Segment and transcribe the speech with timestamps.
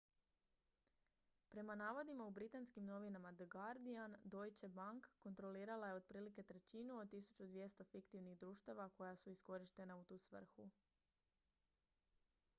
[1.49, 7.85] prema navodima u britanskim novinama the guardian deutsche bank kontrolirala je otprilike trećinu od 1200
[7.91, 10.69] fiktivnih društava koja su iskorištena u tu svrhu